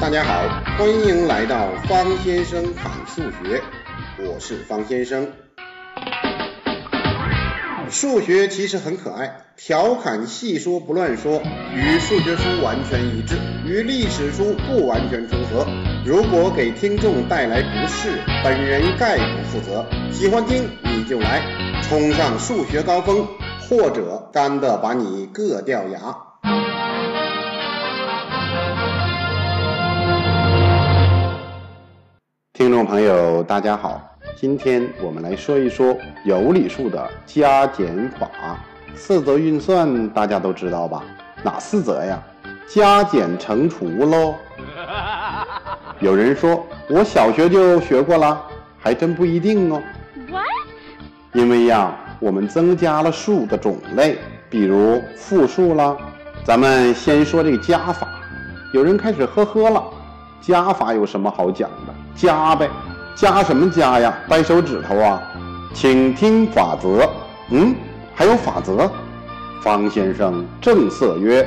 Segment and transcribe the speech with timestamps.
[0.00, 3.60] 大家好，欢迎来到方先生侃数学，
[4.20, 5.26] 我是方先生。
[7.90, 11.42] 数学其实很可爱，调侃细说不乱说，
[11.74, 13.34] 与数学书完全一致，
[13.66, 15.66] 与历史书不完全重合。
[16.06, 19.84] 如果给听众带来不适，本人概不负责。
[20.12, 21.42] 喜欢听你就来，
[21.82, 23.26] 冲上数学高峰，
[23.68, 26.27] 或者干的把你硌掉牙。
[32.58, 34.02] 听众朋友，大家好。
[34.34, 38.28] 今天我们来说一说有理数的加减法。
[38.96, 41.04] 四则运算大家都知道吧？
[41.44, 42.20] 哪四则呀？
[42.66, 44.34] 加减乘除喽。
[46.02, 48.44] 有人说我小学就学过了，
[48.76, 49.80] 还真不一定哦。
[50.28, 50.44] What？
[51.34, 54.18] 因为呀，我们增加了数的种类，
[54.50, 55.96] 比如复数啦。
[56.42, 58.08] 咱们先说这个加法。
[58.72, 59.84] 有人开始呵呵了，
[60.40, 61.94] 加法有什么好讲的？
[62.18, 62.68] 加呗。
[63.14, 64.16] 加什么加呀？
[64.28, 65.22] 掰手指头啊！
[65.74, 67.08] 请听法则。
[67.50, 67.74] 嗯，
[68.14, 68.90] 还有法则。
[69.60, 71.46] 方先生正色曰：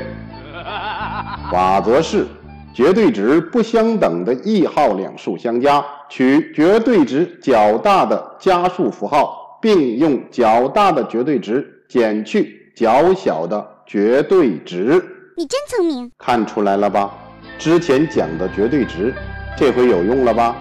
[1.49, 2.27] 法则是
[2.73, 15.01] 绝对值不相等的异号两数相加，取绝对值较大的加数符号，并用较大的绝对值减去较小的绝对值。
[15.37, 17.11] 你真聪明，看出来了吧？
[17.57, 19.13] 之前讲的绝对值，
[19.57, 20.55] 这回有用了吧？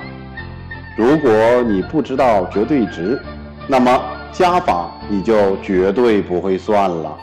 [0.96, 1.30] 如果
[1.66, 3.18] 你不知道绝对值，
[3.66, 4.02] 那么
[4.32, 7.16] 加法你就绝对不会算了。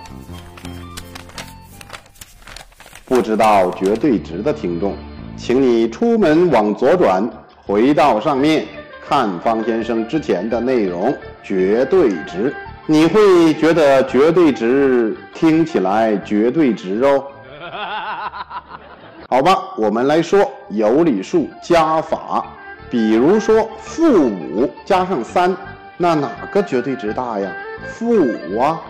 [3.05, 4.95] 不知道绝对值的听众，
[5.37, 7.29] 请你出门往左转，
[7.65, 8.65] 回到上面
[9.07, 11.15] 看方先生之前的内容。
[11.43, 12.53] 绝对值，
[12.85, 17.23] 你会觉得绝对值听起来绝对值哦。
[19.29, 22.45] 好吧，我们来说有理数加法。
[22.89, 25.55] 比如说负五加上三，
[25.97, 27.51] 那哪个绝对值大呀？
[27.87, 28.81] 负五啊，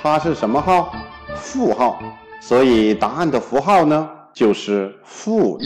[0.00, 0.92] 它是什么号？
[1.36, 1.98] 负号，
[2.40, 5.58] 所以答案的符号呢就是负。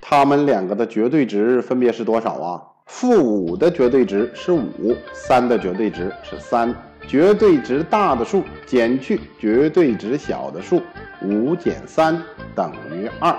[0.00, 2.62] 它们两个的绝对值分别是多少啊？
[2.86, 6.74] 负五的绝对值是五，三的绝对值是三。
[7.06, 10.80] 绝对值大的数减去绝对值小的数，
[11.20, 12.18] 五减三
[12.54, 13.36] 等于二，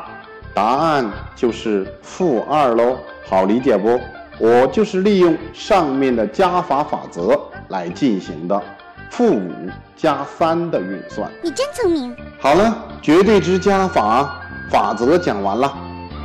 [0.56, 1.06] 答案
[1.36, 2.98] 就是负二喽。
[3.28, 4.00] 好理解不？
[4.40, 8.62] 我就是利用上面的加法法则来进行的，
[9.10, 9.52] 负五
[9.96, 11.30] 加三的运算。
[11.44, 12.16] 你真聪明。
[12.40, 14.38] 好了，绝对值加法
[14.70, 15.74] 法则讲完了。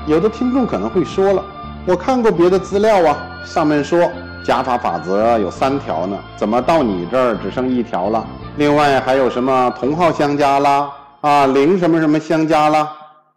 [0.06, 1.44] 有的听众可能会说了，
[1.86, 4.10] 我看过别的资料啊，上面说
[4.44, 8.24] 加法法则有三条呢，怎么到你这儿只剩一条了？
[8.56, 10.90] 另外还有什么同号相加啦？
[11.20, 12.90] 啊，零什么什么相加啦？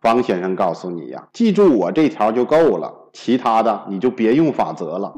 [0.03, 2.94] 方先生告诉你呀，记住我这条就够了。
[3.14, 5.14] 其他的你就别用法则了。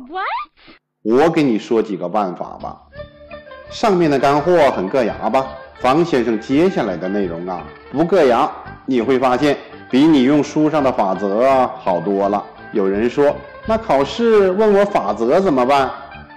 [1.02, 2.84] 我给你说几个办法吧。
[3.72, 5.44] 上面的干货很硌牙吧？
[5.80, 8.48] 方先生接下来的内容啊，不硌牙，
[8.86, 9.58] 你会发现
[9.90, 12.44] 比你用书上的法则好多了。
[12.72, 13.36] 有人说，
[13.66, 15.90] 那考试问我法则怎么办？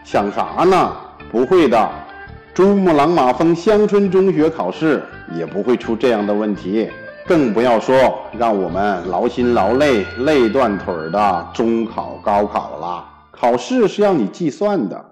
[0.04, 0.96] 想啥呢？
[1.30, 1.86] 不会的，
[2.54, 5.04] 珠穆朗玛峰乡村中学考试
[5.34, 6.88] 也不会出这样的问题。
[7.28, 7.94] 更不要说
[8.32, 13.04] 让我们劳心劳累、累断腿的中考、高考了。
[13.30, 15.04] 考试是要你计算的，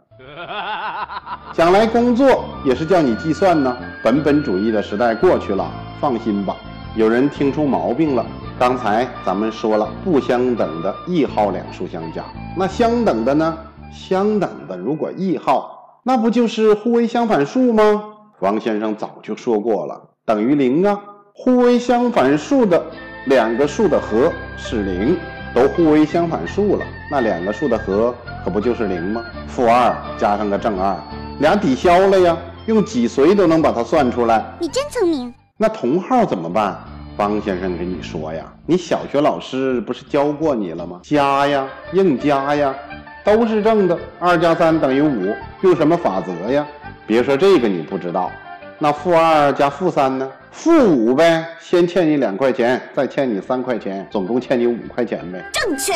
[1.53, 3.77] 将来工作也是叫你计算呢。
[4.03, 6.57] 本本主义的时代过去了，放心吧。
[6.95, 8.25] 有人听出毛病了，
[8.59, 12.25] 刚才咱们说了不相等的异号两数相加，
[12.57, 13.59] 那相等的呢？
[13.93, 18.05] 相等的如果异号，那不就是互为相反数吗？
[18.41, 20.99] 王先生早就说过了，等于零啊。
[21.39, 22.83] 互为相反数的
[23.27, 25.19] 两个数的和是零，
[25.55, 29.23] 都互为相反数了，那两个数的和可不就是零吗？
[29.47, 30.97] 负二加上个正二，
[31.41, 34.43] 俩抵消了呀，用脊髓都能把它算出来。
[34.59, 35.33] 你真聪明。
[35.59, 36.75] 那同号怎么办？
[37.19, 41.01] 方先生跟你说呀，你小学老师不是教过你了吗？
[41.03, 42.75] 加呀，硬加呀，
[43.23, 43.99] 都是正的。
[44.19, 46.67] 二加三等于五，用什么法则呀？
[47.07, 48.33] 别说这个你不知道。
[48.79, 50.31] 那负二加负三呢？
[50.51, 55.43] 负五呗，先欠你两块钱，再欠你三块钱，总共欠你五块钱呗。
[55.53, 55.95] 正确。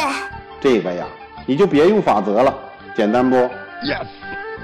[0.61, 1.05] 这个呀，
[1.47, 2.55] 你就别用法则了，
[2.95, 4.07] 简单不？Yes。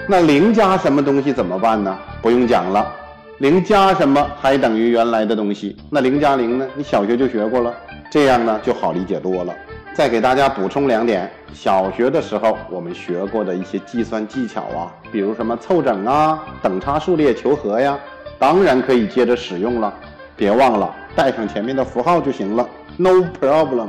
[0.09, 1.99] 那零加什么东西怎么办呢？
[2.23, 2.91] 不用讲了，
[3.39, 5.77] 零加什么还等于原来的东西。
[5.91, 6.67] 那零加零呢？
[6.75, 7.75] 你小学就学过了，
[8.11, 9.55] 这样呢就好理解多了。
[9.97, 17.99] 再给大家补充两点，小学的时候我们学过的一些计算技巧啊，比如什么凑整啊、等差数列求和呀，
[18.39, 19.91] 当然可以接着使用了。
[20.37, 23.89] 别忘了带上前面的符号就行了，No problem。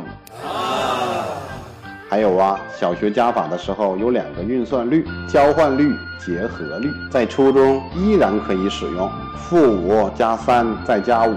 [2.09, 5.93] 还有啊，小学加法的时候有两个运算律：交换律、
[6.25, 9.11] 结合律，在初中依然可以使用。
[9.35, 11.35] 负五加三再加五，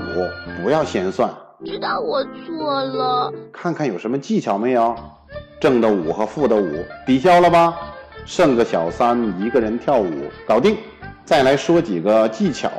[0.63, 1.29] 不要先算。
[1.65, 3.33] 知道我错了。
[3.53, 4.97] 看看有什么技巧没有？
[5.61, 7.77] 正的五和负的五抵消了吧？
[8.25, 10.11] 剩个小三，一个人跳舞，
[10.47, 10.77] 搞定。
[11.25, 12.71] 再来说几个技巧。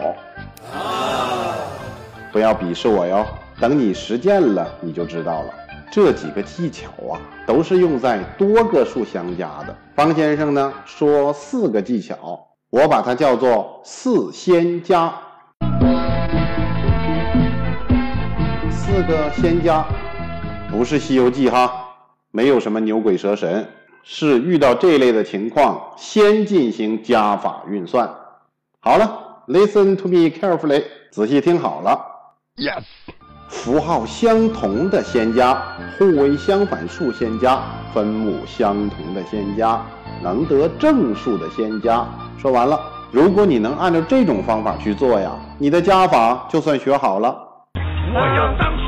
[2.31, 3.25] 不要鄙视我哟，
[3.59, 5.53] 等你实践了，你就知道了。
[5.91, 9.75] 这几个技巧啊，都是用在多个数相加的。
[9.95, 15.13] 方先生呢说四个技巧，我把它叫做四先加。
[18.91, 19.85] 四个仙家，
[20.69, 21.71] 不是《西游记》哈，
[22.29, 23.65] 没有什么牛鬼蛇神，
[24.03, 28.09] 是遇到这类的情况，先进行加法运算。
[28.81, 31.97] 好了，listen to me carefully，仔细听好了。
[32.57, 32.83] Yes。
[33.47, 35.57] 符号相同的仙家，
[35.97, 37.61] 互为相反数仙家，
[37.93, 39.81] 分母相同的仙家，
[40.21, 42.05] 能得正数的仙家。
[42.37, 42.77] 说完了，
[43.09, 47.47] 如果你能按照这种方法去做呀，你的加法就算学好了。
[48.13, 48.80] 我要当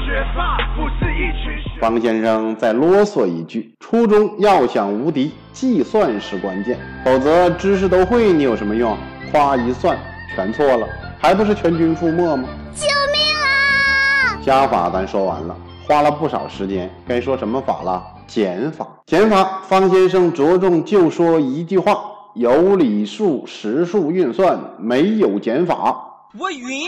[1.84, 8.98] 方先生再啰嗦一句：初中要想无敌，计算是关键，否则知识都会，你有什么用？
[9.30, 10.00] 夸一算，
[10.34, 10.88] 全错了，
[11.20, 12.48] 还不是全军覆没吗？
[12.74, 14.40] 救命啊！
[14.42, 15.54] 加法咱说完了，
[15.86, 18.02] 花了不少时间，该说什么法了？
[18.28, 18.88] 减法。
[19.06, 22.02] 减法，方先生着重就说一句话：
[22.36, 26.30] 有理数、实数运算没有减法。
[26.40, 26.88] 我晕，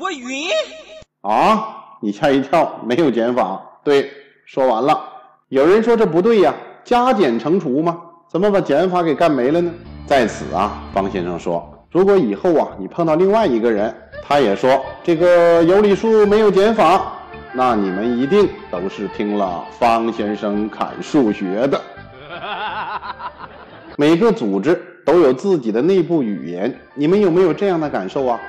[0.00, 0.48] 我晕。
[1.22, 1.74] 啊！
[2.02, 3.62] 你吓一跳，没有减法。
[3.86, 4.10] 对，
[4.46, 4.98] 说完了。
[5.48, 6.52] 有人说这不对呀，
[6.82, 7.96] 加减乘除吗？
[8.28, 9.70] 怎么把减法给干没了呢？
[10.04, 13.94] 在此啊，方先生说，如果以后啊，你碰到另外一个人。
[14.28, 17.12] 他也说这个有理数没有减法，
[17.52, 21.80] 那你们一定都是听了方先生砍数学的。
[23.96, 28.40] 每个组织都有自己的内部语言，你们有没有这样的感受啊？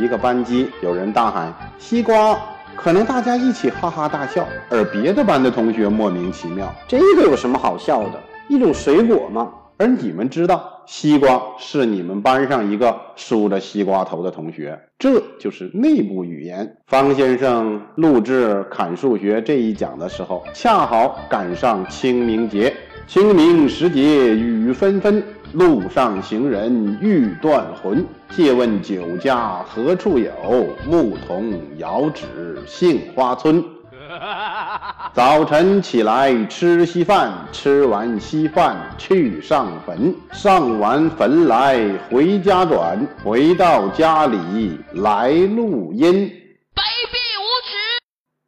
[0.00, 2.38] 一个班级有人大喊西瓜，
[2.80, 8.20] 可能大家一起哈哈大笑，而别的班的同学莫名其妙，这个有什么好笑的？
[8.48, 9.52] 一种水果吗。
[9.76, 16.76] 而你们知道，西瓜是你们班上一个梳着西瓜头的同学，这就是内部语言。
[16.86, 22.72] 方先生录制砍数学这一讲的时候，恰好赶上清明节。
[23.06, 25.22] 清明时节雨纷纷，
[25.52, 28.04] 路上行人欲断魂。
[28.30, 30.66] 借问酒家何处有？
[30.86, 33.64] 牧童遥指杏花村。
[35.12, 41.78] 早晨起来吃稀饭，吃完稀饭去上坟，上完坟来
[42.10, 46.30] 回家转，回到家里来录音。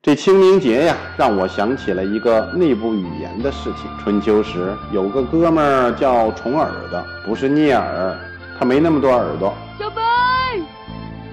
[0.02, 3.90] 这清明节呀，让我想起了一个内部语言的事情。
[3.98, 8.18] 春秋时有个哥们儿叫重耳的，不是聂耳，
[8.58, 9.52] 他没那么多耳朵。
[9.78, 10.02] 小白，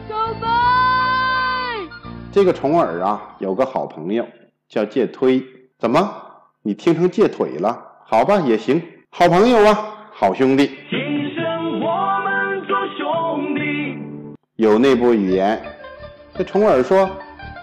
[0.10, 0.50] 小白。
[2.30, 4.28] 这个重耳啊，有个好朋友
[4.68, 5.42] 叫介推。
[5.80, 6.14] 怎么，
[6.62, 7.82] 你听成介腿了？
[8.06, 8.84] 好吧，也行。
[9.12, 9.78] 好朋友啊，
[10.12, 10.68] 好兄弟。
[10.90, 11.00] 今
[11.34, 13.98] 生我们做兄弟。
[14.58, 15.58] 有内部语言。
[16.38, 17.10] 这重耳说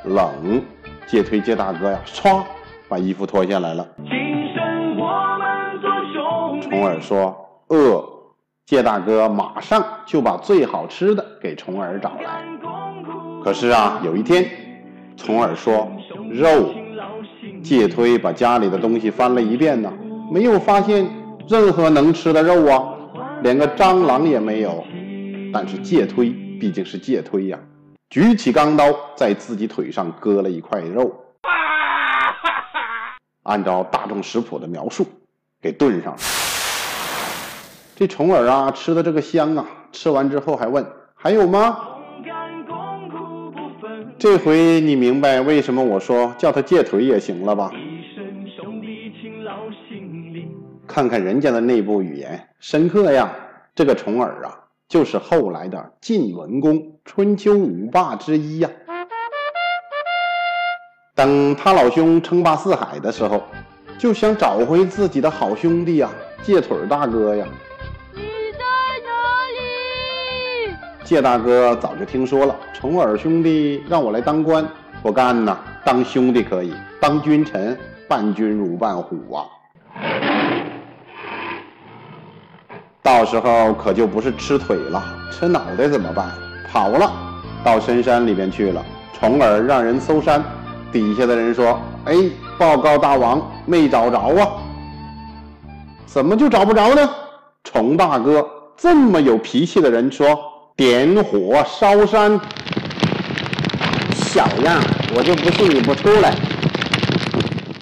[0.06, 0.64] 冷，
[1.06, 2.42] 介推介大哥呀，唰，
[2.88, 3.86] 把衣服脱下来了。
[3.98, 4.08] 今
[4.54, 6.68] 生我们做兄弟。
[6.68, 7.36] 重耳说
[7.68, 8.04] 饿，
[8.66, 12.42] 介大哥马上就把最好吃的给重耳找来。
[13.42, 14.44] 可是啊，有一天。
[15.16, 15.88] 重耳说
[16.28, 16.74] 肉，
[17.62, 19.92] 介推把家里的东西翻了一遍呢，
[20.32, 21.06] 没有发现
[21.46, 22.82] 任何能吃的肉啊，
[23.42, 24.82] 连个蟑螂也没有。
[25.52, 27.56] 但是介推毕竟是介推呀，
[28.14, 31.12] 举起钢刀在自己腿上割了一块肉，
[33.42, 35.04] 按照大众食谱的描述
[35.60, 36.18] 给炖上了。
[37.96, 41.76] 这虫儿啊，吃的这个香啊，吃完之后还问还有吗？
[44.16, 47.72] 这回你明白为什么我说叫他借腿也行了吧？
[50.86, 53.32] 看看人家的内部语言，深刻呀！
[53.74, 54.54] 这个重耳啊，
[54.88, 58.70] 就是后来的晋文公，春秋五霸之一呀。
[61.14, 63.42] 等他老兄称霸四海的时候，
[63.98, 66.10] 就想找回自己的好兄弟呀，
[66.42, 67.46] 借腿大哥呀。
[68.12, 68.20] 你
[68.52, 68.58] 在
[69.04, 70.74] 哪里
[71.04, 74.66] 介大哥早就听说了，重耳兄弟让我来当官，
[75.02, 75.58] 不干呐！
[75.84, 79.46] 当兄弟可以，当君臣，伴君如伴虎啊！
[83.04, 86.26] 到时候可就不是吃腿了，吃脑袋怎么办？
[86.72, 87.12] 跑了，
[87.62, 88.82] 到深山里面去了。
[89.12, 90.42] 重耳让人搜山，
[90.90, 92.14] 底下的人说：“哎，
[92.56, 94.48] 报告大王，没找着啊！”
[96.06, 97.06] 怎么就找不着呢？
[97.62, 98.42] 虫大哥
[98.74, 100.26] 这么有脾气的人说
[100.74, 102.40] ：“点火烧山。”
[104.16, 104.82] 小样，
[105.14, 106.34] 我就不信你不出来！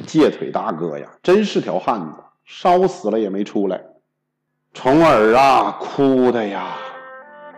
[0.04, 3.80] 借腿大哥呀，真是条汉子，烧死了也没出来。
[4.74, 6.68] 虫儿啊，哭的呀，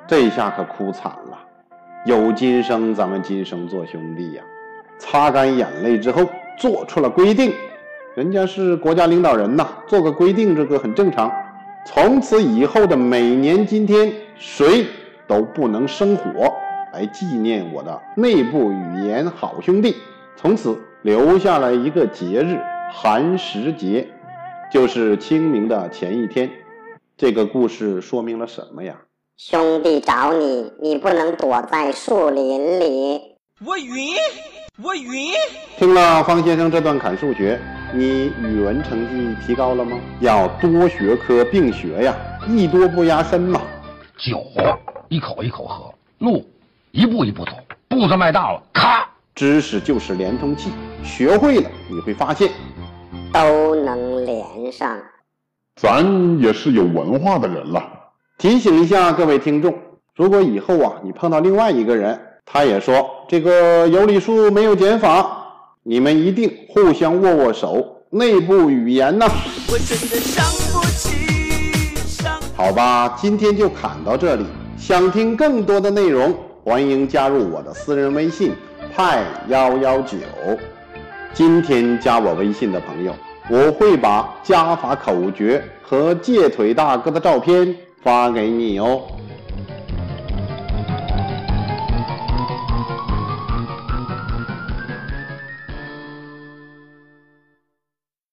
[0.05, 1.39] 这下可哭惨了。
[2.05, 4.43] 有今生，咱们今生做兄弟呀。
[4.99, 6.29] 擦干眼泪之后，
[6.59, 7.53] 做出了规定。
[8.17, 11.33] 人家是国家领导人呐，做个规定，这个很正常。
[11.87, 14.85] 从此以后的每年今天，谁
[15.29, 16.53] 都不能生火，
[16.93, 19.97] 来纪念我的内部语言好兄弟。
[20.35, 22.59] 从此留下了一个节日——
[22.93, 24.09] 寒食节，
[24.71, 26.51] 就是清明的前一天。
[27.17, 28.97] 这个故事说明了什么呀？
[29.37, 33.37] 兄弟找你，你不能躲在树林里。
[33.65, 34.17] 我晕，
[34.83, 35.33] 我晕。
[35.79, 37.61] 听了方先生这段砍数学，
[37.93, 39.97] 你语文成绩提高了吗？
[40.19, 42.17] 要多学科并学呀，
[42.49, 43.63] 艺多不压身嘛。
[44.19, 44.45] 酒
[45.09, 46.45] 一口一口喝，路
[46.91, 47.53] 一步一步走，
[47.89, 49.09] 步子迈大了，咔！
[49.37, 50.69] 知识就是连通器，
[51.05, 52.51] 学会了你会发现，
[53.33, 55.01] 都能连上。
[55.81, 57.83] 咱也是有文化的人了。
[58.39, 59.75] 提醒一下各位听众，
[60.15, 65.47] 如果以后啊你碰到另外一个人，他也说这个有理数没有减法，
[65.83, 69.27] 你们一定互相握握手，内部语言呢。
[69.69, 72.41] 我真的伤不起，伤。
[72.57, 74.47] 好吧，今天就侃到这里。
[74.77, 78.53] 想听更多的内容，欢迎加入我的私人微信
[78.95, 80.19] 派幺幺九。
[81.33, 83.13] 今天加我微信的朋友，
[83.49, 89.03] 我会把加法口诀和借腿大哥的照片发给你哦。